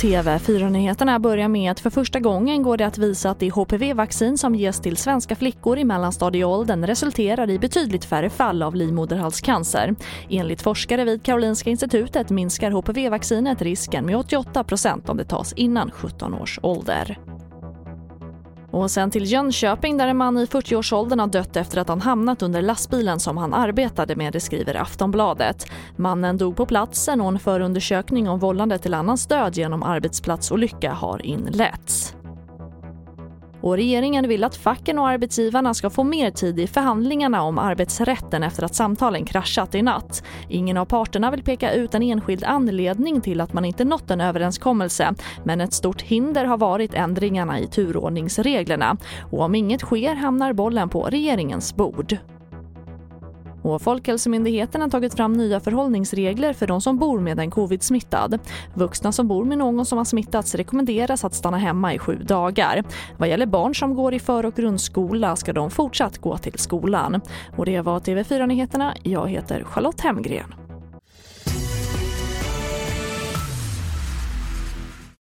[0.00, 4.54] TV4-nyheterna börjar med att för första gången går det att visa att det HPV-vaccin som
[4.54, 9.94] ges till svenska flickor i mellanstadieåldern resulterar i betydligt färre fall av livmoderhalscancer.
[10.30, 16.34] Enligt forskare vid Karolinska institutet minskar HPV-vaccinet risken med 88% om det tas innan 17
[16.34, 17.18] års ålder.
[18.70, 22.42] Och sen till Jönköping där en man i 40-årsåldern har dött efter att han hamnat
[22.42, 25.66] under lastbilen som han arbetade med, det skriver Aftonbladet.
[25.96, 31.26] Mannen dog på platsen och en förundersökning om vållande till annans död genom arbetsplatsolycka har
[31.26, 32.14] inletts.
[33.60, 38.42] Och regeringen vill att facken och arbetsgivarna ska få mer tid i förhandlingarna om arbetsrätten
[38.42, 40.24] efter att samtalen kraschat i natt.
[40.48, 44.20] Ingen av parterna vill peka ut en enskild anledning till att man inte nått en
[44.20, 48.96] överenskommelse men ett stort hinder har varit ändringarna i turordningsreglerna.
[49.30, 52.18] Och om inget sker hamnar bollen på regeringens bord.
[53.62, 58.38] Och Folkhälsomyndigheten har tagit fram nya förhållningsregler för de som bor med en covid-smittad.
[58.74, 62.84] Vuxna som bor med någon som har smittats rekommenderas att stanna hemma i sju dagar.
[63.18, 67.20] Vad gäller barn som går i för och grundskola ska de fortsatt gå till skolan.
[67.56, 68.94] Och det var TV4 Nyheterna.
[69.02, 70.59] Jag heter Charlotte Hemgren.